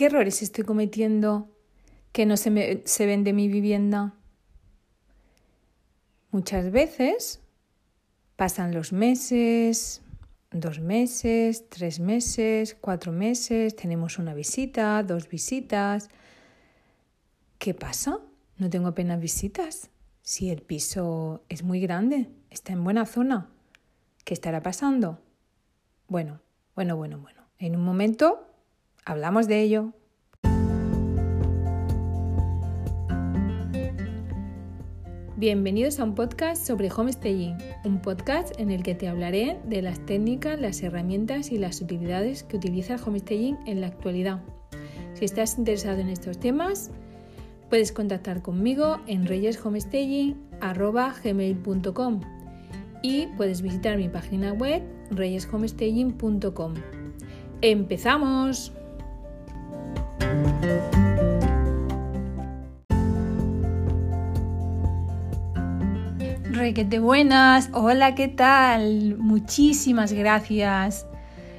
¿Qué 0.00 0.06
errores 0.06 0.40
estoy 0.40 0.64
cometiendo 0.64 1.50
que 2.12 2.24
no 2.24 2.38
se, 2.38 2.50
me, 2.50 2.80
se 2.86 3.04
ven 3.04 3.22
de 3.22 3.34
mi 3.34 3.48
vivienda? 3.48 4.14
Muchas 6.30 6.70
veces 6.70 7.42
pasan 8.34 8.72
los 8.72 8.94
meses, 8.94 10.00
dos 10.52 10.80
meses, 10.80 11.68
tres 11.68 12.00
meses, 12.00 12.74
cuatro 12.80 13.12
meses, 13.12 13.76
tenemos 13.76 14.16
una 14.16 14.32
visita, 14.32 15.02
dos 15.02 15.28
visitas. 15.28 16.08
¿Qué 17.58 17.74
pasa? 17.74 18.20
No 18.56 18.70
tengo 18.70 18.88
apenas 18.88 19.20
visitas. 19.20 19.90
Si 20.22 20.48
el 20.48 20.62
piso 20.62 21.44
es 21.50 21.62
muy 21.62 21.78
grande, 21.78 22.30
está 22.48 22.72
en 22.72 22.84
buena 22.84 23.04
zona, 23.04 23.50
¿qué 24.24 24.32
estará 24.32 24.62
pasando? 24.62 25.20
Bueno, 26.08 26.40
bueno, 26.74 26.96
bueno, 26.96 27.18
bueno. 27.18 27.42
En 27.58 27.76
un 27.76 27.84
momento 27.84 28.49
hablamos 29.04 29.46
de 29.48 29.62
ello. 29.62 29.92
Bienvenidos 35.36 36.00
a 36.00 36.04
un 36.04 36.14
podcast 36.14 36.64
sobre 36.66 36.90
homestaying, 36.94 37.56
un 37.86 38.02
podcast 38.02 38.60
en 38.60 38.70
el 38.70 38.82
que 38.82 38.94
te 38.94 39.08
hablaré 39.08 39.58
de 39.64 39.80
las 39.80 40.04
técnicas, 40.04 40.60
las 40.60 40.82
herramientas 40.82 41.50
y 41.50 41.56
las 41.56 41.80
utilidades 41.80 42.42
que 42.42 42.58
utiliza 42.58 42.96
el 42.96 43.00
homestaying 43.00 43.56
en 43.66 43.80
la 43.80 43.86
actualidad. 43.86 44.42
Si 45.14 45.24
estás 45.24 45.56
interesado 45.56 46.00
en 46.00 46.10
estos 46.10 46.38
temas, 46.38 46.90
puedes 47.70 47.90
contactar 47.90 48.42
conmigo 48.42 49.00
en 49.06 49.26
reyeshomestaging.com 49.26 52.20
y 53.02 53.28
puedes 53.28 53.62
visitar 53.62 53.96
mi 53.96 54.10
página 54.10 54.52
web 54.52 54.82
reyeshomestaging.com. 55.10 56.74
¡Empezamos! 57.62 58.74
Requete 66.60 66.98
buenas, 66.98 67.70
hola, 67.72 68.14
¿qué 68.14 68.28
tal? 68.28 69.16
Muchísimas 69.18 70.12
gracias. 70.12 71.06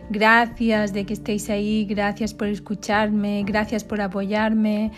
Gracias 0.10 0.94
de 0.94 1.06
que 1.06 1.14
estéis 1.14 1.50
ahí, 1.50 1.86
gracias 1.86 2.34
por 2.34 2.50
escucharme, 2.50 3.44
gracias 3.46 3.84
por 3.84 4.02
apoyarme. 4.02 4.92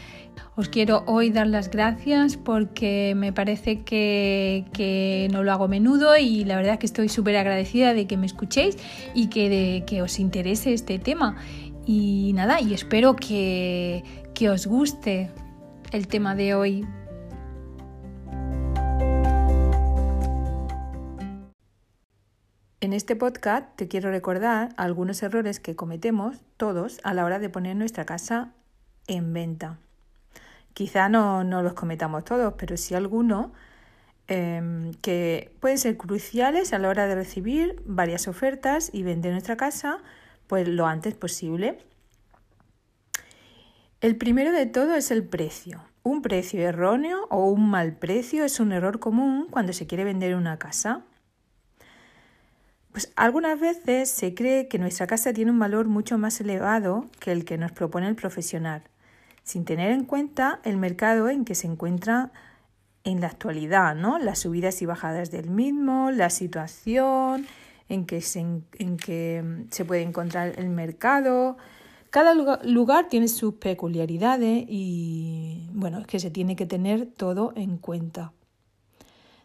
Os 0.55 0.69
quiero 0.69 1.03
hoy 1.07 1.29
dar 1.29 1.47
las 1.47 1.71
gracias 1.71 2.37
porque 2.37 3.13
me 3.15 3.31
parece 3.33 3.81
que, 3.81 4.65
que 4.73 5.27
no 5.31 5.41
lo 5.41 5.51
hago 5.51 5.67
menudo 5.67 6.17
y 6.17 6.43
la 6.45 6.57
verdad 6.57 6.79
que 6.79 6.85
estoy 6.85 7.09
súper 7.09 7.37
agradecida 7.37 7.93
de 7.93 8.05
que 8.05 8.17
me 8.17 8.25
escuchéis 8.25 8.77
y 9.15 9.27
que, 9.27 9.49
de, 9.49 9.83
que 9.85 10.01
os 10.01 10.19
interese 10.19 10.73
este 10.73 10.99
tema. 10.99 11.37
Y 11.85 12.31
nada, 12.33 12.61
y 12.61 12.73
espero 12.73 13.15
que, 13.15 14.03
que 14.33 14.49
os 14.49 14.67
guste 14.67 15.31
el 15.91 16.07
tema 16.07 16.33
de 16.33 16.55
hoy. 16.55 16.87
En 22.79 22.93
este 22.93 23.15
podcast 23.15 23.75
te 23.75 23.87
quiero 23.87 24.11
recordar 24.11 24.69
algunos 24.77 25.23
errores 25.23 25.59
que 25.59 25.75
cometemos 25.75 26.41
todos 26.57 26.99
a 27.03 27.13
la 27.13 27.25
hora 27.25 27.39
de 27.39 27.49
poner 27.49 27.75
nuestra 27.75 28.05
casa 28.05 28.53
en 29.07 29.33
venta. 29.33 29.77
Quizá 30.73 31.09
no, 31.09 31.43
no 31.43 31.63
los 31.63 31.73
cometamos 31.73 32.23
todos, 32.23 32.53
pero 32.57 32.77
sí 32.77 32.95
algunos 32.95 33.51
eh, 34.27 34.91
que 35.01 35.53
pueden 35.59 35.77
ser 35.77 35.97
cruciales 35.97 36.73
a 36.73 36.79
la 36.79 36.87
hora 36.89 37.07
de 37.07 37.15
recibir 37.15 37.81
varias 37.85 38.27
ofertas 38.27 38.89
y 38.93 39.03
vender 39.03 39.33
nuestra 39.33 39.57
casa 39.57 39.99
pues 40.53 40.67
lo 40.67 40.85
antes 40.85 41.15
posible. 41.15 41.79
El 44.01 44.17
primero 44.17 44.51
de 44.51 44.67
todo 44.67 44.93
es 44.93 45.09
el 45.09 45.23
precio. 45.23 45.83
Un 46.03 46.21
precio 46.21 46.61
erróneo 46.61 47.25
o 47.31 47.49
un 47.49 47.71
mal 47.71 47.97
precio 47.97 48.45
es 48.45 48.59
un 48.59 48.71
error 48.71 48.99
común 48.99 49.47
cuando 49.49 49.73
se 49.73 49.87
quiere 49.87 50.03
vender 50.03 50.35
una 50.35 50.59
casa. 50.59 51.05
Pues 52.91 53.11
algunas 53.15 53.59
veces 53.59 54.11
se 54.11 54.35
cree 54.35 54.67
que 54.67 54.77
nuestra 54.77 55.07
casa 55.07 55.33
tiene 55.33 55.49
un 55.49 55.57
valor 55.57 55.87
mucho 55.87 56.19
más 56.19 56.39
elevado 56.39 57.07
que 57.19 57.31
el 57.31 57.45
que 57.45 57.57
nos 57.57 57.71
propone 57.71 58.07
el 58.07 58.15
profesional, 58.15 58.83
sin 59.41 59.65
tener 59.65 59.89
en 59.89 60.05
cuenta 60.05 60.59
el 60.63 60.77
mercado 60.77 61.29
en 61.29 61.45
que 61.45 61.55
se 61.55 61.65
encuentra 61.65 62.31
en 63.03 63.21
la 63.21 63.25
actualidad, 63.25 63.95
¿no? 63.95 64.19
Las 64.19 64.37
subidas 64.37 64.83
y 64.83 64.85
bajadas 64.85 65.31
del 65.31 65.49
mismo, 65.49 66.11
la 66.11 66.29
situación 66.29 67.47
en 67.93 68.05
que 68.05 68.21
se, 68.21 68.39
en 68.39 68.97
que 68.97 69.65
se 69.71 69.85
puede 69.85 70.01
encontrar 70.01 70.53
el 70.57 70.69
mercado. 70.69 71.57
Cada 72.09 72.33
lugar 72.35 73.09
tiene 73.09 73.27
sus 73.27 73.55
peculiaridades 73.55 74.65
y 74.67 75.69
bueno, 75.73 75.99
es 75.99 76.07
que 76.07 76.19
se 76.19 76.29
tiene 76.29 76.55
que 76.55 76.65
tener 76.65 77.05
todo 77.05 77.53
en 77.55 77.77
cuenta. 77.77 78.33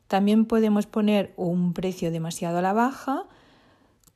También 0.07 0.45
podemos 0.47 0.87
poner 0.87 1.33
un 1.37 1.73
precio 1.73 2.11
demasiado 2.11 2.59
a 2.59 2.63
la 2.63 2.73
baja 2.73 3.27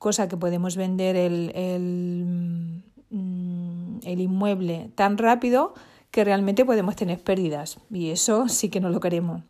cosa 0.03 0.27
que 0.27 0.37
podemos 0.37 0.77
vender 0.77 1.15
el, 1.15 1.53
el, 1.55 2.83
mm, 3.11 3.99
el 4.03 4.21
inmueble 4.21 4.91
tan 4.97 5.17
rápido 5.17 5.75
que 6.11 6.25
realmente 6.25 6.65
podemos 6.65 6.97
tener 6.97 7.23
pérdidas 7.23 7.79
y 7.89 8.11
eso 8.11 8.49
sí 8.49 8.69
que 8.69 8.81
no 8.81 8.91
lo 8.91 8.99
queremos. 8.99 9.45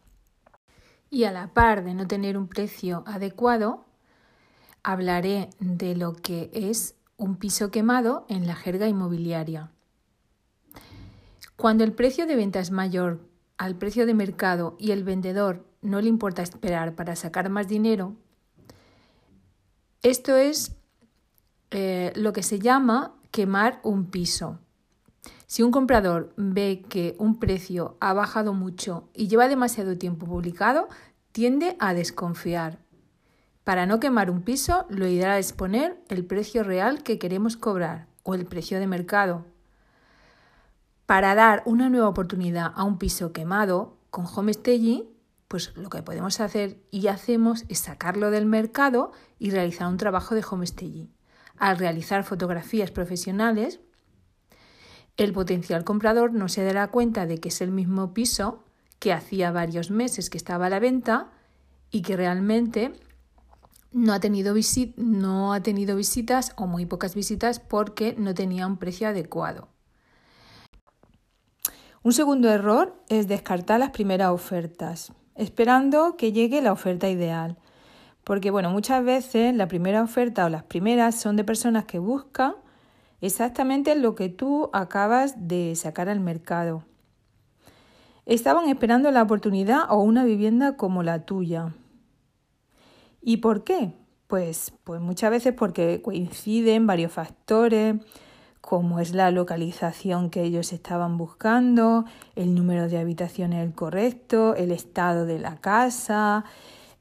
Y 1.09 1.25
a 1.25 1.33
la 1.33 1.49
par 1.55 1.85
de 1.85 1.95
no 1.95 2.07
tener 2.07 2.37
un 2.37 2.49
precio 2.49 3.03
adecuado, 3.07 3.87
hablaré 4.83 5.51
de 5.61 5.95
lo 5.95 6.15
que 6.15 6.51
es 6.53 6.97
un 7.17 7.37
piso 7.37 7.71
quemado 7.71 8.27
en 8.29 8.47
la 8.47 8.55
jerga 8.55 8.89
inmobiliaria. 8.89 9.71
Cuando 11.57 11.85
el 11.85 11.93
precio 11.93 12.27
de 12.27 12.37
venta 12.37 12.59
es 12.61 12.71
mayor 12.71 13.29
al 13.57 13.77
precio 13.77 14.07
de 14.07 14.15
mercado 14.15 14.77
y 14.79 14.91
el 14.91 15.05
vendedor 15.05 15.65
no 15.81 16.01
le 16.01 16.09
importa 16.09 16.43
esperar 16.43 16.95
para 16.95 17.15
sacar 17.15 17.49
más 17.51 17.69
dinero, 17.69 18.17
esto 20.03 20.37
es 20.37 20.75
eh, 21.71 22.13
lo 22.17 22.33
que 22.33 22.43
se 22.43 22.59
llama 22.59 23.15
quemar 23.31 23.81
un 23.85 24.07
piso. 24.07 24.59
Si 25.47 25.63
un 25.63 25.71
comprador 25.71 26.33
ve 26.37 26.85
que 26.89 27.15
un 27.19 27.39
precio 27.39 27.97
ha 28.01 28.13
bajado 28.13 28.53
mucho 28.55 29.09
y 29.15 29.29
lleva 29.29 29.49
demasiado 29.49 29.97
tiempo 29.97 30.27
publicado, 30.27 30.89
tiende 31.31 31.77
a 31.79 31.95
desconfiar. 31.95 32.79
Para 33.65 33.87
no 33.87 34.01
quemar 34.01 34.31
un 34.31 34.43
piso, 34.43 34.87
lo 34.89 35.07
ideal 35.07 35.39
es 35.39 35.53
poner 35.53 36.01
el 36.09 36.25
precio 36.25 36.65
real 36.65 37.03
que 37.03 37.19
queremos 37.19 37.57
cobrar 37.57 38.07
o 38.25 38.35
el 38.35 38.45
precio 38.45 38.81
de 38.81 38.87
mercado. 38.87 39.45
Para 41.07 41.35
dar 41.35 41.63
una 41.65 41.89
nueva 41.89 42.09
oportunidad 42.09 42.73
a 42.75 42.85
un 42.85 42.99
piso 42.99 43.33
quemado 43.33 43.97
con 44.11 44.27
homestaging, 44.27 45.05
pues 45.47 45.77
lo 45.77 45.91
que 45.91 46.03
podemos 46.03 46.41
hacer 46.41 46.79
y 46.91 47.07
hacemos 47.07 47.65
es 47.69 47.79
sacarlo 47.79 48.31
del 48.31 48.47
mercado 48.47 49.13
y 49.39 49.51
realizar 49.51 49.87
un 49.87 49.97
trabajo 49.97 50.35
de 50.35 50.45
homestaging. 50.49 51.13
Al 51.59 51.79
realizar 51.79 52.25
fotografías 52.25 52.91
profesionales, 52.91 53.79
el 55.17 55.33
potencial 55.33 55.85
comprador 55.85 56.33
no 56.33 56.49
se 56.49 56.65
dará 56.65 56.89
cuenta 56.89 57.27
de 57.27 57.39
que 57.39 57.51
es 57.51 57.61
el 57.61 57.71
mismo 57.71 58.15
piso 58.15 58.65
que 58.99 59.13
hacía 59.13 59.53
varios 59.53 59.91
meses 59.91 60.31
que 60.31 60.39
estaba 60.39 60.67
a 60.67 60.71
la 60.71 60.81
venta 60.81 61.31
y 61.91 62.03
que 62.03 62.17
realmente 62.17 62.93
no 63.93 64.13
ha 64.13 64.21
tenido, 64.21 64.55
no 64.97 65.53
ha 65.53 65.61
tenido 65.61 65.97
visitas 65.97 66.53
o 66.57 66.67
muy 66.67 66.87
pocas 66.87 67.15
visitas 67.15 67.61
porque 67.61 68.15
no 68.19 68.35
tenía 68.35 68.67
un 68.67 68.77
precio 68.77 69.09
adecuado. 69.09 69.69
Un 72.03 72.13
segundo 72.13 72.51
error 72.51 72.97
es 73.09 73.29
descartar 73.29 73.79
las 73.79 73.91
primeras 73.91 74.31
ofertas 74.31 75.13
esperando 75.35 76.17
que 76.17 76.33
llegue 76.33 76.63
la 76.63 76.73
oferta 76.73 77.09
ideal. 77.09 77.59
Porque 78.25 78.51
bueno, 78.51 78.71
muchas 78.71 79.05
veces 79.05 79.55
la 79.55 79.69
primera 79.69 80.03
oferta 80.03 80.47
o 80.47 80.49
las 80.49 80.63
primeras 80.63 81.17
son 81.17 81.37
de 81.37 81.45
personas 81.45 81.85
que 81.87 81.99
buscan 81.99 82.55
exactamente 83.21 83.95
lo 83.95 84.15
que 84.15 84.29
tú 84.29 84.71
acabas 84.73 85.49
de 85.49 85.75
sacar 85.75 86.09
al 86.09 86.21
mercado. 86.21 86.85
Estaban 88.27 88.69
esperando 88.69 89.11
la 89.11 89.23
oportunidad 89.23 89.91
o 89.91 89.97
una 89.97 90.25
vivienda 90.25 90.77
como 90.77 91.03
la 91.03 91.25
tuya. 91.25 91.75
¿Y 93.23 93.39
por 93.39 93.63
qué? 93.63 93.93
Pues, 94.27 94.73
pues 94.85 95.01
muchas 95.01 95.31
veces 95.31 95.55
porque 95.55 96.03
coinciden 96.03 96.87
varios 96.87 97.13
factores, 97.13 97.97
como 98.61 98.99
es 98.99 99.13
la 99.13 99.31
localización 99.31 100.31
que 100.31 100.43
ellos 100.43 100.73
estaban 100.73 101.19
buscando, 101.19 102.05
el 102.35 102.55
número 102.55 102.89
de 102.89 102.99
habitaciones 102.99 103.65
el 103.65 103.75
correcto, 103.75 104.55
el 104.57 104.73
estado 104.73 105.27
de 105.27 105.39
la 105.39 105.57
casa, 105.57 106.45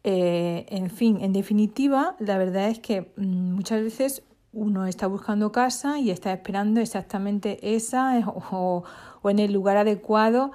eh, 0.03 0.65
en 0.69 0.89
fin, 0.89 1.19
en 1.21 1.33
definitiva, 1.33 2.15
la 2.19 2.37
verdad 2.37 2.69
es 2.69 2.79
que 2.79 3.13
mm, 3.17 3.53
muchas 3.53 3.81
veces 3.81 4.23
uno 4.53 4.85
está 4.85 5.07
buscando 5.07 5.51
casa 5.51 5.99
y 5.99 6.11
está 6.11 6.33
esperando 6.33 6.81
exactamente 6.81 7.75
esa 7.75 8.19
o 8.27 8.83
en 9.23 9.39
el 9.39 9.53
lugar 9.53 9.77
adecuado 9.77 10.51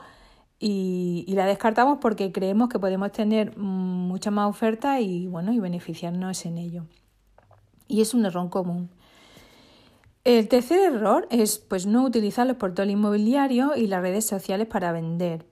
y, 0.58 1.24
y, 1.26 1.34
la 1.34 1.46
descartamos 1.46 1.98
porque 2.00 2.32
creemos 2.32 2.68
que 2.68 2.78
podemos 2.78 3.12
tener 3.12 3.56
mucha 3.56 4.30
más 4.30 4.48
oferta 4.48 5.00
y 5.00 5.26
bueno 5.26 5.52
y 5.52 5.60
beneficiarnos 5.60 6.46
en 6.46 6.58
ello. 6.58 6.86
Y 7.88 8.00
es 8.00 8.14
un 8.14 8.24
error 8.24 8.48
común. 8.50 8.90
El 10.26 10.48
tercer 10.48 10.92
error 10.92 11.28
es 11.30 11.58
pues, 11.58 11.86
no 11.86 12.04
utilizar 12.04 12.48
los 12.48 12.56
portales 12.56 12.94
inmobiliarios 12.94 13.76
y 13.76 13.86
las 13.86 14.02
redes 14.02 14.26
sociales 14.26 14.66
para 14.66 14.90
vender. 14.90 15.46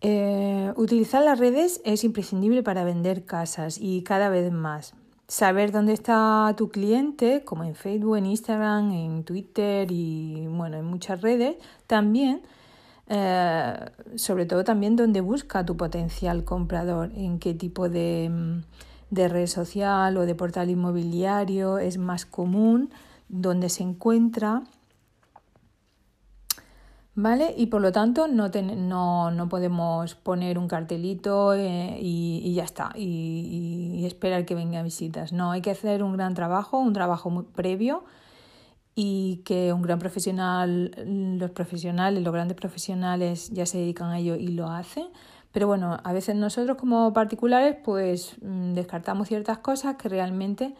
Eh, 0.00 0.72
utilizar 0.76 1.22
las 1.22 1.38
redes 1.38 1.82
es 1.84 2.02
imprescindible 2.02 2.62
para 2.62 2.84
vender 2.84 3.26
casas 3.26 3.76
y 3.78 4.02
cada 4.02 4.30
vez 4.30 4.50
más. 4.50 4.94
Saber 5.28 5.72
dónde 5.72 5.92
está 5.92 6.54
tu 6.56 6.70
cliente, 6.70 7.44
como 7.44 7.64
en 7.64 7.74
Facebook, 7.74 8.16
en 8.16 8.24
Instagram, 8.24 8.92
en 8.92 9.24
Twitter 9.24 9.88
y 9.90 10.46
bueno, 10.46 10.78
en 10.78 10.86
muchas 10.86 11.20
redes, 11.20 11.56
también, 11.86 12.40
eh, 13.08 13.74
sobre 14.16 14.46
todo 14.46 14.64
también 14.64 14.96
dónde 14.96 15.20
busca 15.20 15.64
tu 15.64 15.76
potencial 15.76 16.44
comprador, 16.44 17.12
en 17.14 17.38
qué 17.38 17.54
tipo 17.54 17.88
de, 17.88 18.62
de 19.10 19.28
red 19.28 19.46
social 19.46 20.16
o 20.16 20.26
de 20.26 20.34
portal 20.34 20.70
inmobiliario 20.70 21.78
es 21.78 21.98
más 21.98 22.26
común, 22.26 22.90
dónde 23.28 23.68
se 23.68 23.82
encuentra 23.82 24.62
¿Vale? 27.18 27.54
Y 27.56 27.68
por 27.68 27.80
lo 27.80 27.92
tanto 27.92 28.28
no, 28.28 28.50
no, 28.50 29.30
no 29.30 29.48
podemos 29.48 30.14
poner 30.16 30.58
un 30.58 30.68
cartelito 30.68 31.54
eh, 31.54 31.98
y, 31.98 32.52
ya 32.52 32.64
está, 32.64 32.92
y, 32.94 34.04
esperar 34.04 34.44
que 34.44 34.54
vengan 34.54 34.84
visitas. 34.84 35.32
No, 35.32 35.50
hay 35.52 35.62
que 35.62 35.70
hacer 35.70 36.02
un 36.02 36.12
gran 36.12 36.34
trabajo, 36.34 36.78
un 36.78 36.92
trabajo 36.92 37.30
muy 37.30 37.44
previo 37.44 38.04
y 38.98 39.42
que 39.44 39.74
un 39.74 39.82
gran 39.82 39.98
profesional, 39.98 40.90
los 41.38 41.50
profesionales, 41.50 42.24
los 42.24 42.32
grandes 42.32 42.56
profesionales 42.56 43.50
ya 43.50 43.66
se 43.66 43.76
dedican 43.76 44.08
a 44.10 44.18
ello 44.18 44.36
y 44.36 44.48
lo 44.48 44.70
hacen. 44.70 45.08
Pero 45.52 45.66
bueno, 45.66 45.98
a 46.02 46.12
veces 46.14 46.34
nosotros 46.34 46.78
como 46.78 47.12
particulares 47.12 47.76
pues 47.84 48.36
mm, 48.40 48.72
descartamos 48.72 49.28
ciertas 49.28 49.58
cosas 49.58 49.96
que 49.96 50.08
realmente 50.08 50.74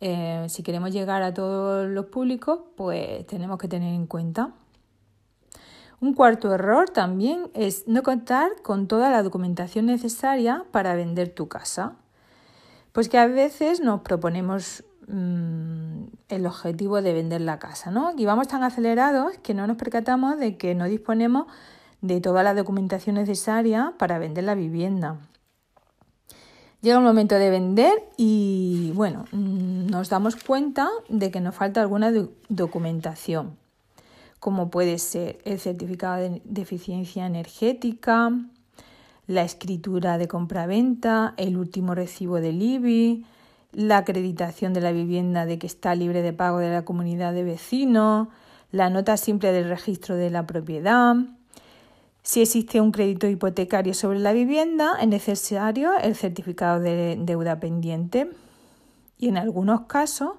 eh, 0.00 0.46
si 0.48 0.62
queremos 0.62 0.90
llegar 0.90 1.22
a 1.22 1.34
todos 1.34 1.86
los 1.86 2.06
públicos 2.06 2.60
pues 2.76 3.26
tenemos 3.26 3.58
que 3.58 3.68
tener 3.68 3.94
en 3.94 4.06
cuenta. 4.06 4.54
Un 6.00 6.14
cuarto 6.14 6.54
error 6.54 6.88
también 6.88 7.50
es 7.52 7.86
no 7.86 8.02
contar 8.02 8.48
con 8.62 8.88
toda 8.88 9.10
la 9.10 9.22
documentación 9.22 9.84
necesaria 9.84 10.64
para 10.70 10.94
vender 10.94 11.34
tu 11.34 11.48
casa. 11.48 11.96
Pues 12.92 13.10
que 13.10 13.18
a 13.18 13.26
veces 13.26 13.80
nos 13.80 14.00
proponemos 14.00 14.82
mm, 15.08 16.04
el 16.28 16.46
objetivo 16.46 17.02
de 17.02 17.12
vender 17.12 17.40
la 17.40 17.58
casa, 17.58 17.90
¿no? 17.90 18.12
Y 18.16 18.24
vamos 18.24 18.48
tan 18.48 18.62
acelerados 18.62 19.38
que 19.42 19.54
no 19.54 19.66
nos 19.66 19.76
percatamos 19.76 20.38
de 20.38 20.56
que 20.56 20.74
no 20.74 20.86
disponemos 20.86 21.46
de 22.00 22.20
toda 22.20 22.42
la 22.42 22.54
documentación 22.54 23.16
necesaria 23.16 23.94
para 23.98 24.18
vender 24.18 24.44
la 24.44 24.54
vivienda. 24.54 25.18
Llega 26.80 26.96
el 26.96 27.04
momento 27.04 27.34
de 27.34 27.50
vender 27.50 27.92
y 28.16 28.92
bueno, 28.94 29.26
mm, 29.32 29.86
nos 29.86 30.08
damos 30.08 30.36
cuenta 30.36 30.88
de 31.08 31.30
que 31.30 31.40
nos 31.40 31.54
falta 31.54 31.80
alguna 31.80 32.10
documentación 32.48 33.60
como 34.40 34.70
puede 34.70 34.98
ser 34.98 35.38
el 35.44 35.60
certificado 35.60 36.16
de, 36.16 36.62
eficiencia 36.62 37.26
energética, 37.26 38.32
la 39.26 39.42
escritura 39.42 40.18
de 40.18 40.26
compraventa, 40.26 41.34
el 41.36 41.56
último 41.58 41.94
recibo 41.94 42.40
del 42.40 42.60
IBI, 42.60 43.26
la 43.72 43.98
acreditación 43.98 44.72
de 44.72 44.80
la 44.80 44.92
vivienda 44.92 45.46
de 45.46 45.58
que 45.58 45.66
está 45.66 45.94
libre 45.94 46.22
de 46.22 46.32
pago 46.32 46.58
de 46.58 46.70
la 46.70 46.84
comunidad 46.84 47.32
de 47.32 47.44
vecinos, 47.44 48.28
la 48.72 48.90
nota 48.90 49.16
simple 49.16 49.52
del 49.52 49.68
registro 49.68 50.16
de 50.16 50.30
la 50.30 50.46
propiedad. 50.46 51.16
Si 52.22 52.42
existe 52.42 52.80
un 52.80 52.92
crédito 52.92 53.26
hipotecario 53.26 53.94
sobre 53.94 54.18
la 54.18 54.32
vivienda, 54.32 54.96
es 55.00 55.08
necesario 55.08 55.92
el 55.98 56.14
certificado 56.14 56.80
de 56.80 57.16
deuda 57.20 57.60
pendiente 57.60 58.30
y 59.18 59.28
en 59.28 59.36
algunos 59.36 59.82
casos 59.82 60.32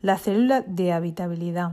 la 0.00 0.18
célula 0.18 0.62
de 0.62 0.92
habitabilidad. 0.92 1.72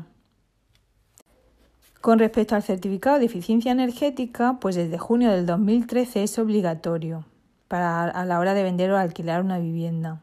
Con 2.02 2.20
respecto 2.20 2.56
al 2.56 2.64
certificado 2.64 3.18
de 3.18 3.26
eficiencia 3.26 3.72
energética, 3.72 4.58
pues 4.60 4.76
desde 4.76 4.98
junio 4.98 5.32
del 5.32 5.46
2013 5.46 6.24
es 6.24 6.38
obligatorio 6.38 7.26
para 7.68 8.04
a 8.04 8.26
la 8.26 8.40
hora 8.40 8.54
de 8.54 8.64
vender 8.64 8.92
o 8.92 8.98
alquilar 8.98 9.42
una 9.42 9.58
vivienda. 9.58 10.22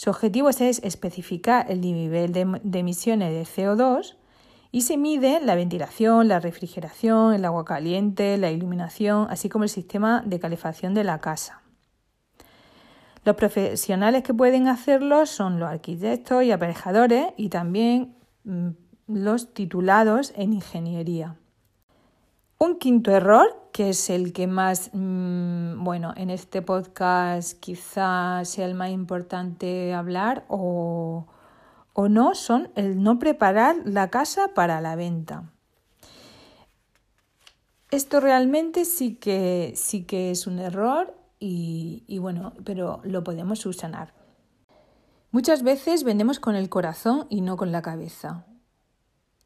Su 0.00 0.08
objetivo 0.08 0.48
es 0.48 0.62
especificar 0.62 1.70
el 1.70 1.82
nivel 1.82 2.32
de, 2.32 2.78
emisiones 2.78 3.34
de 3.34 3.42
CO2 3.42 4.16
y 4.72 4.80
se 4.80 4.96
mide 4.96 5.40
la 5.42 5.54
ventilación, 5.54 6.26
la 6.26 6.40
refrigeración, 6.40 7.34
el 7.34 7.44
agua 7.44 7.66
caliente, 7.66 8.38
la 8.38 8.50
iluminación, 8.50 9.26
así 9.28 9.50
como 9.50 9.64
el 9.64 9.68
sistema 9.68 10.22
de 10.24 10.40
calefacción 10.40 10.94
de 10.94 11.04
la 11.04 11.20
casa. 11.20 11.60
Los 13.26 13.36
profesionales 13.36 14.22
que 14.22 14.32
pueden 14.32 14.68
hacerlo 14.68 15.26
son 15.26 15.60
los 15.60 15.68
arquitectos 15.68 16.44
y 16.44 16.50
aparejadores 16.50 17.26
y 17.36 17.50
también 17.50 18.16
mm, 18.44 18.70
los 19.06 19.52
titulados 19.52 20.32
en 20.34 20.54
ingeniería. 20.54 21.36
Un 22.62 22.76
quinto 22.76 23.10
error, 23.10 23.70
que 23.72 23.88
es 23.88 24.10
el 24.10 24.34
que 24.34 24.46
más, 24.46 24.90
mm, 24.92 25.82
bueno, 25.82 26.12
en 26.14 26.28
este 26.28 26.60
podcast 26.60 27.58
quizás 27.58 28.50
sea 28.50 28.66
el 28.66 28.74
más 28.74 28.90
importante 28.90 29.94
hablar 29.94 30.44
o, 30.48 31.26
o 31.94 32.08
no, 32.10 32.34
son 32.34 32.70
el 32.74 33.02
no 33.02 33.18
preparar 33.18 33.76
la 33.86 34.10
casa 34.10 34.52
para 34.54 34.82
la 34.82 34.94
venta. 34.94 35.50
Esto 37.90 38.20
realmente 38.20 38.84
sí 38.84 39.14
que, 39.14 39.72
sí 39.74 40.04
que 40.04 40.30
es 40.30 40.46
un 40.46 40.58
error 40.58 41.16
y, 41.38 42.04
y 42.06 42.18
bueno, 42.18 42.52
pero 42.62 43.00
lo 43.04 43.24
podemos 43.24 43.60
subsanar. 43.60 44.12
Muchas 45.30 45.62
veces 45.62 46.04
vendemos 46.04 46.38
con 46.38 46.56
el 46.56 46.68
corazón 46.68 47.26
y 47.30 47.40
no 47.40 47.56
con 47.56 47.72
la 47.72 47.80
cabeza. 47.80 48.44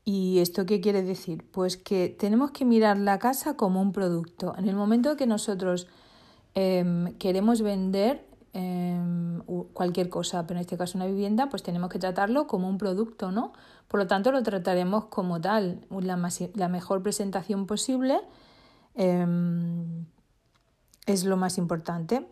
¿Y 0.05 0.41
esto 0.41 0.67
qué 0.67 0.81
quiere 0.81 1.03
decir? 1.03 1.47
Pues 1.51 1.79
que 1.79 2.11
tenemos 2.11 2.51
que 2.51 2.65
mirar 2.65 2.99
la 2.99 3.19
casa 3.19 3.56
como 3.56 3.81
un 3.81 3.93
producto. 3.93 4.55
En 4.59 4.69
el 4.69 4.77
momento 4.77 5.17
que 5.17 5.27
nosotros 5.27 5.87
em, 6.55 7.15
queremos 7.15 7.62
vender 7.62 8.27
em, 8.53 9.41
cualquier 9.73 10.11
cosa, 10.11 10.47
pero 10.47 10.59
en 10.59 10.62
este 10.62 10.77
caso 10.77 10.99
una 10.99 11.06
vivienda, 11.06 11.49
pues 11.49 11.62
tenemos 11.62 11.89
que 11.89 11.99
tratarlo 11.99 12.47
como 12.47 12.69
un 12.69 12.77
producto, 12.77 13.33
¿no? 13.33 13.53
Por 13.89 13.99
lo 14.01 14.06
tanto, 14.06 14.31
lo 14.31 14.43
trataremos 14.43 15.06
como 15.06 15.41
tal, 15.41 15.87
la, 15.91 16.31
la 16.55 16.69
mejor 16.69 17.03
presentación 17.03 17.67
posible 17.67 18.21
em, 18.95 20.05
es 21.07 21.25
lo 21.25 21.37
más 21.37 21.57
importante 21.57 22.27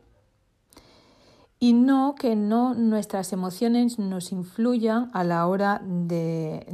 y 1.63 1.75
no 1.75 2.17
que 2.17 2.35
no 2.35 2.75
nuestras 2.75 3.33
emociones 3.33 3.97
nos 4.01 4.33
influyan 4.33 5.13
a 5.15 5.23
la 5.23 5.47
hora 5.47 5.81
de, 5.85 6.67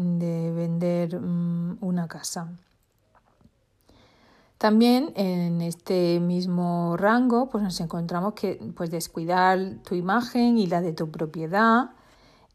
vender 0.56 1.20
mm, 1.20 1.76
una 1.82 2.08
casa. 2.08 2.49
También 4.56 5.13
en 5.15 5.60
este 5.60 6.20
mismo 6.20 6.96
rango 6.96 7.51
pues 7.51 7.63
nos 7.63 7.79
encontramos 7.82 8.32
que 8.32 8.55
pues 8.74 8.91
descuidar 8.91 9.58
tu 9.86 9.94
imagen 9.94 10.56
y 10.56 10.67
la 10.67 10.81
de 10.81 10.94
tu 10.94 11.10
propiedad 11.10 11.91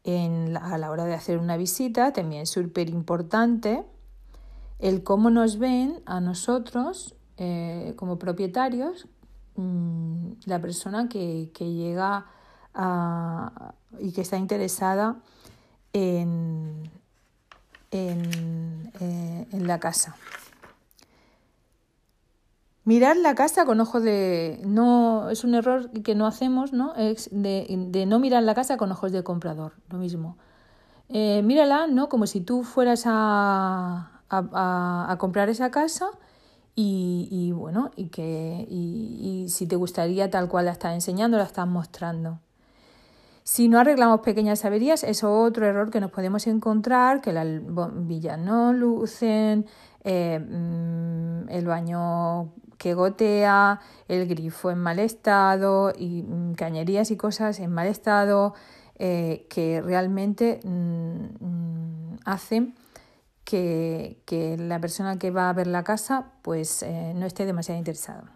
a 0.03 0.77
la 0.79 0.89
hora 0.89 1.05
de 1.05 1.13
hacer 1.13 1.37
una 1.37 1.55
visita 1.55 2.13
también 2.13 2.41
es 2.41 2.49
súper 2.49 2.89
importante. 2.89 3.83
El 4.79 5.03
cómo 5.03 5.29
nos 5.29 5.59
ven 5.59 6.01
a 6.07 6.19
nosotros 6.19 7.13
eh, 7.37 7.93
como 7.95 8.17
propietarios 8.17 9.07
Mm, 9.55 10.31
la 10.45 10.59
persona 10.59 11.07
que, 11.07 11.51
llega 11.59 12.25
y 13.99 14.11
que 14.11 14.21
está 14.21 14.37
interesada 14.37 15.17
en, 15.93 16.89
eh, 17.91 19.47
en, 19.51 19.67
la 19.67 19.79
casa. 19.79 20.15
Mirar 22.83 23.15
la 23.15 23.35
casa 23.35 23.65
con 23.65 23.79
ojos 23.79 24.01
de. 24.01 24.59
no 24.65 25.29
Es 25.29 25.43
un 25.43 25.53
error 25.53 25.89
que 26.01 26.15
no 26.15 26.25
hacemos, 26.25 26.73
¿no? 26.73 26.95
Es 26.95 27.29
de, 27.31 28.05
no 28.07 28.19
mirar 28.19 28.43
la 28.43 28.55
casa 28.55 28.77
con 28.77 28.91
ojos 28.91 29.11
de 29.11 29.23
comprador, 29.23 29.73
lo 29.89 29.99
mismo. 29.99 30.37
Eh, 31.09 31.43
mírala, 31.43 31.85
¿no? 31.87 32.09
Como 32.09 32.25
si 32.25 32.41
tú 32.41 32.63
fueras 32.63 33.03
a, 33.05 34.21
a 34.29 35.15
comprar 35.19 35.49
esa 35.49 35.69
casa 35.69 36.09
y, 36.75 37.51
bueno, 37.51 37.91
y 37.95 38.07
que 38.07 38.65
y, 38.69 39.45
si 39.49 39.67
te 39.67 39.75
gustaría 39.75 40.29
tal 40.29 40.49
cual 40.49 40.65
la 40.65 40.71
estás 40.71 40.93
enseñando, 40.93 41.37
la 41.37 41.43
estás 41.43 41.67
mostrando. 41.67 42.39
Si 43.43 43.67
no 43.67 43.79
arreglamos 43.79 44.21
pequeñas 44.21 44.63
averías, 44.65 45.03
es 45.03 45.23
otro 45.23 45.65
error 45.65 45.91
que 45.91 45.99
nos 45.99 46.11
podemos 46.11 46.47
encontrar, 46.47 47.21
que 47.21 47.33
las 47.33 47.47
villas 48.07 48.39
no 48.39 48.71
lucen, 48.71 49.65
eh, 50.03 50.39
mm, 50.39 51.49
el 51.49 51.67
baño 51.67 52.53
que 52.77 52.93
gotea, 52.93 53.81
el 54.07 54.27
grifo 54.27 54.71
en 54.71 54.79
mal 54.79 54.99
estado, 54.99 55.91
y 55.95 56.23
mm, 56.23 56.53
cañerías 56.53 57.11
y 57.11 57.17
cosas 57.17 57.59
en 57.59 57.71
mal 57.71 57.87
estado, 57.87 58.53
eh, 58.97 59.45
que 59.49 59.81
realmente 59.81 60.61
mm, 60.63 62.15
hacen 62.25 62.75
que, 63.43 64.55
la 64.59 64.79
persona 64.79 65.17
que 65.19 65.31
va 65.31 65.49
a 65.49 65.53
ver 65.53 65.67
la 65.67 65.83
casa 65.83 66.31
pues 66.41 66.83
eh, 66.83 67.13
no 67.15 67.25
esté 67.25 67.45
demasiado 67.45 67.77
interesada. 67.77 68.31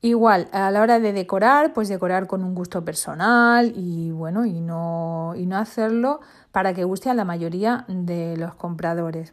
Igual, 0.00 0.48
a 0.52 0.70
la 0.70 0.80
hora 0.80 1.00
de 1.00 1.12
decorar, 1.12 1.72
pues 1.72 1.88
decorar 1.88 2.28
con 2.28 2.44
un 2.44 2.54
gusto 2.54 2.84
personal 2.84 3.72
y 3.74 4.12
bueno, 4.12 4.46
y 4.46 4.60
no, 4.60 5.34
y 5.36 5.44
no 5.44 5.56
hacerlo 5.56 6.20
para 6.52 6.72
que 6.72 6.84
guste 6.84 7.10
a 7.10 7.14
la 7.14 7.24
mayoría 7.24 7.84
de 7.88 8.36
los 8.36 8.54
compradores. 8.54 9.32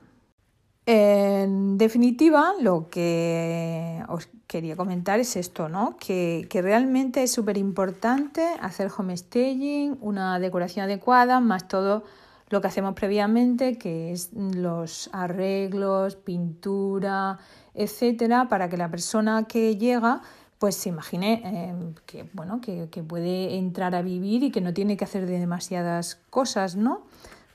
En 0.87 1.77
definitiva, 1.77 2.53
lo 2.59 2.89
que 2.89 4.03
os 4.07 4.27
quería 4.47 4.75
comentar 4.75 5.19
es 5.19 5.35
esto, 5.35 5.69
¿no? 5.69 5.97
Que, 5.97 6.47
que 6.49 6.61
realmente 6.63 7.23
es 7.23 7.31
súper 7.31 7.57
importante 7.57 8.47
hacer 8.59 8.91
homestaging, 8.95 9.97
una 10.01 10.39
decoración 10.39 10.85
adecuada, 10.85 11.39
más 11.39 11.67
todo 11.67 12.03
lo 12.49 12.61
que 12.61 12.67
hacemos 12.67 12.93
previamente, 12.93 13.77
que 13.77 14.11
es 14.11 14.31
los 14.33 15.09
arreglos, 15.13 16.15
pintura, 16.15 17.39
etcétera, 17.73 18.47
para 18.47 18.69
que 18.69 18.77
la 18.77 18.89
persona 18.89 19.45
que 19.47 19.77
llega 19.77 20.21
pues 20.59 20.75
se 20.75 20.89
imagine 20.89 21.41
eh, 21.43 21.93
que, 22.05 22.29
bueno, 22.33 22.61
que, 22.61 22.87
puede 23.03 23.57
entrar 23.57 23.93
a 23.93 24.01
vivir 24.01 24.43
y 24.43 24.51
que 24.51 24.61
no 24.61 24.73
tiene 24.73 24.95
que 24.95 25.03
hacer 25.03 25.25
demasiadas 25.25 26.19
cosas, 26.29 26.75
¿no? 26.75 27.03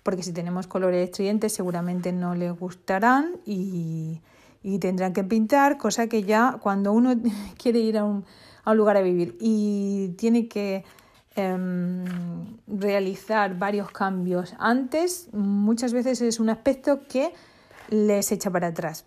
Porque 0.03 0.23
si 0.23 0.33
tenemos 0.33 0.67
colores 0.67 1.09
estridentes 1.09 1.53
seguramente 1.53 2.13
no 2.13 2.35
le 2.35 2.51
gustarán 2.51 3.41
y, 3.47 4.21
tendrán 4.81 5.15
que 5.15 5.25
pintar, 5.25 5.79
cosa 5.79 6.07
que 6.09 6.23
ya 6.23 6.59
cuando 6.61 6.93
uno 6.93 7.15
quiere 7.61 7.81
ir 7.81 7.97
a 7.97 8.05
un, 8.05 8.25
a 8.65 8.73
un 8.73 8.77
lugar 8.77 8.97
a 8.97 9.01
vivir 9.01 9.37
y 9.41 10.15
tiene 10.19 10.47
que 10.49 10.85
em, 11.35 12.05
realizar 12.67 13.59
varios 13.59 13.91
cambios 13.91 14.55
antes, 14.59 15.29
muchas 15.33 15.93
veces 15.93 16.21
es 16.21 16.41
un 16.41 16.51
aspecto 16.51 17.01
que 17.09 17.33
les 17.89 18.33
echa 18.33 18.51
para 18.51 18.69
atrás. 18.69 19.05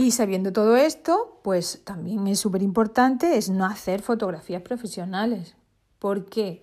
Y 0.00 0.12
sabiendo 0.12 0.50
todo 0.50 0.76
esto, 0.76 1.40
pues 1.42 1.82
también 1.84 2.26
es 2.26 2.40
súper 2.40 2.62
importante 2.62 3.36
es 3.36 3.50
no 3.50 3.66
hacer 3.66 4.00
fotografías 4.00 4.62
profesionales. 4.62 5.56
¿Por 5.98 6.24
qué? 6.24 6.62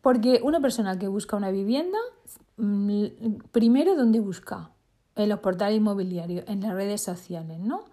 Porque 0.00 0.40
una 0.42 0.58
persona 0.60 0.98
que 0.98 1.06
busca 1.06 1.36
una 1.36 1.50
vivienda, 1.50 1.98
mm, 2.56 3.04
primero, 3.52 3.94
¿dónde 3.94 4.20
busca? 4.20 4.70
En 5.16 5.28
los 5.28 5.40
portales 5.40 5.76
inmobiliarios, 5.76 6.46
en 6.48 6.62
las 6.62 6.72
redes 6.72 7.02
sociales, 7.02 7.58
¿no? 7.58 7.84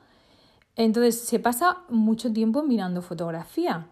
Entonces 0.77 1.19
se 1.19 1.39
pasa 1.39 1.83
mucho 1.89 2.31
tiempo 2.31 2.63
mirando 2.63 3.01
fotografía, 3.01 3.89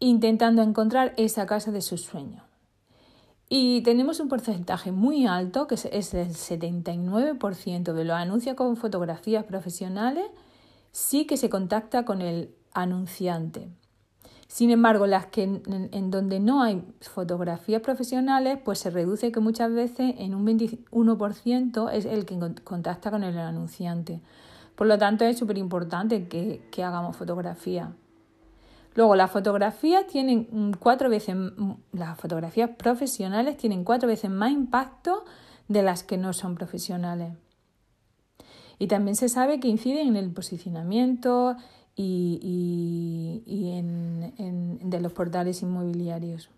intentando 0.00 0.62
encontrar 0.62 1.14
esa 1.16 1.46
casa 1.46 1.72
de 1.72 1.82
sus 1.82 2.02
sueños. 2.02 2.42
Y 3.48 3.80
tenemos 3.80 4.20
un 4.20 4.28
porcentaje 4.28 4.92
muy 4.92 5.26
alto, 5.26 5.66
que 5.66 5.74
es 5.74 5.86
el 5.86 6.28
79% 6.28 7.92
de 7.92 8.04
los 8.04 8.16
anuncios 8.16 8.56
con 8.56 8.76
fotografías 8.76 9.44
profesionales, 9.44 10.26
sí 10.92 11.26
que 11.26 11.38
se 11.38 11.48
contacta 11.48 12.04
con 12.04 12.20
el 12.20 12.54
anunciante. 12.74 13.68
Sin 14.48 14.70
embargo, 14.70 15.06
las 15.06 15.26
que 15.26 15.42
en, 15.42 16.10
donde 16.10 16.40
no 16.40 16.62
hay 16.62 16.82
fotografías 17.00 17.82
profesionales, 17.82 18.58
pues 18.64 18.78
se 18.78 18.90
reduce 18.90 19.30
que 19.32 19.40
muchas 19.40 19.72
veces 19.72 20.14
en 20.18 20.34
un 20.34 20.46
21% 20.46 21.92
es 21.92 22.06
el 22.06 22.24
que 22.24 22.38
contacta 22.64 23.10
con 23.10 23.24
el 23.24 23.38
anunciante. 23.38 24.20
Por 24.74 24.86
lo 24.86 24.96
tanto, 24.96 25.24
es 25.24 25.38
súper 25.38 25.58
importante 25.58 26.28
que, 26.28 26.62
que 26.70 26.82
hagamos 26.82 27.16
fotografía. 27.16 27.92
Luego, 28.94 29.14
las 29.14 29.30
fotografías 29.30 30.06
tienen 30.06 30.74
cuatro 30.78 31.08
veces, 31.08 31.36
las 31.92 32.18
fotografías 32.18 32.70
profesionales 32.70 33.56
tienen 33.56 33.84
cuatro 33.84 34.08
veces 34.08 34.30
más 34.30 34.50
impacto 34.50 35.24
de 35.68 35.82
las 35.82 36.02
que 36.02 36.16
no 36.16 36.32
son 36.32 36.54
profesionales. 36.54 37.34
Y 38.78 38.86
también 38.86 39.16
se 39.16 39.28
sabe 39.28 39.60
que 39.60 39.68
inciden 39.68 40.08
en 40.08 40.16
el 40.16 40.30
posicionamiento 40.30 41.56
y, 41.96 43.72
en, 43.76 44.78
de 44.82 45.00
los 45.00 45.12
portales 45.12 45.62
inmobiliarios. 45.62 46.50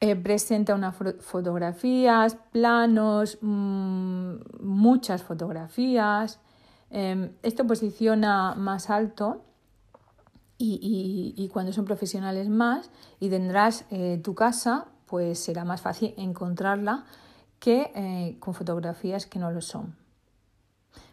Eh, 0.00 0.14
presenta 0.14 0.74
unas 0.74 0.94
fotografías, 1.20 2.36
planos, 2.52 3.38
mm, 3.40 4.34
muchas 4.60 5.22
fotografías. 5.22 6.38
Em, 6.90 7.30
esto 7.42 7.66
posiciona 7.66 8.54
más 8.54 8.90
alto 8.90 9.42
y, 10.58 11.34
y, 11.36 11.48
cuando 11.48 11.72
son 11.72 11.84
profesionales 11.84 12.48
más 12.48 12.90
y 13.20 13.28
tendrás 13.28 13.84
eh, 13.90 14.20
tu 14.24 14.34
casa, 14.34 14.86
pues 15.06 15.38
será 15.38 15.64
más 15.64 15.82
fácil 15.82 16.14
encontrarla 16.16 17.04
que 17.58 17.90
eh, 17.94 18.36
con 18.40 18.54
fotografías 18.54 19.26
que 19.26 19.38
no 19.38 19.50
lo 19.50 19.60
son. 19.60 19.94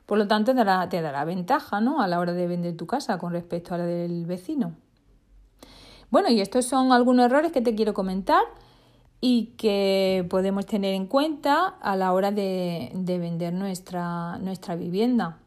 Por 0.05 0.17
lo 0.17 0.27
tanto, 0.27 0.51
te 0.51 0.63
dará, 0.63 0.88
te 0.89 1.01
ventaja 1.25 1.81
¿no? 1.81 2.01
a 2.01 2.07
la 2.07 2.19
hora 2.19 2.33
de 2.33 2.47
vender 2.47 2.77
tu 2.77 2.88
casa 2.88 3.17
con 3.17 3.33
respecto 3.33 3.73
a 3.73 3.77
la 3.77 3.85
del 3.85 4.25
vecino. 4.25 4.75
Bueno, 6.09 6.29
y 6.29 6.41
estos 6.41 6.65
son 6.65 6.91
algunos 6.91 7.25
errores 7.25 7.51
que 7.51 7.62
te 7.62 7.75
quiero 7.75 7.93
comentar 7.93 8.43
y 9.19 9.55
que 9.57 10.25
podemos 10.29 10.65
tener 10.65 10.93
en 10.93 11.07
cuenta 11.07 11.67
a 11.81 11.95
la 11.95 12.13
hora 12.13 12.31
de, 12.31 12.91
de 12.93 13.17
vender 13.19 13.53
nuestra, 13.53 14.38
nuestra 14.38 14.75
vivienda. 14.75 15.39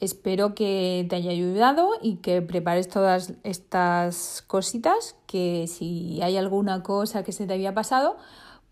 Espero 0.00 0.54
que 0.54 1.06
te 1.08 1.16
haya 1.16 1.32
ayudado 1.32 1.90
y 2.00 2.16
que 2.16 2.40
prepares 2.40 2.88
todas 2.88 3.34
estas 3.42 4.44
cositas, 4.46 5.16
que 5.26 5.66
si 5.66 6.20
hay 6.22 6.36
alguna 6.36 6.84
cosa 6.84 7.24
que 7.24 7.32
se 7.32 7.46
te 7.46 7.54
había 7.54 7.74
pasado, 7.74 8.16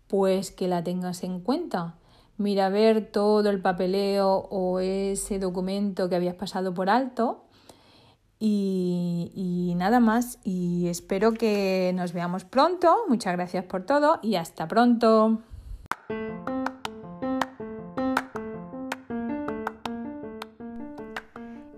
pues 0.07 0.51
que 0.51 0.69
la 0.69 0.83
tengas 0.83 1.23
en 1.23 1.41
cuenta. 1.41 1.95
Mira 2.37 2.67
a 2.67 2.69
ver 2.69 3.11
todo 3.11 3.49
el 3.49 3.61
papeleo 3.61 4.47
o 4.49 4.79
ese 4.79 5.39
documento 5.39 6.07
que 6.07 6.15
habías 6.15 6.35
pasado 6.35 6.73
por 6.73 6.89
alto. 6.89 7.43
Y, 8.39 9.31
y 9.35 9.73
nada 9.75 9.99
más, 9.99 10.39
y 10.43 10.87
espero 10.87 11.33
que 11.33 11.91
nos 11.95 12.13
veamos 12.13 12.45
pronto. 12.45 12.95
Muchas 13.09 13.33
gracias 13.33 13.65
por 13.65 13.85
todo 13.85 14.19
y 14.21 14.35
hasta 14.35 14.67
pronto. 14.67 15.41